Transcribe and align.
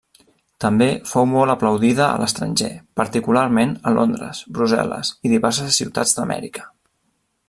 També 0.63 0.85
fou 1.09 1.27
molt 1.33 1.53
aplaudida 1.53 2.03
a 2.07 2.15
l'estranger, 2.23 2.71
particularment 3.01 3.77
a 3.91 3.95
Londres, 3.99 4.43
Brussel·les 4.59 5.13
i 5.29 5.35
diverses 5.35 5.81
ciutats 5.83 6.17
d’Amèrica. 6.21 6.67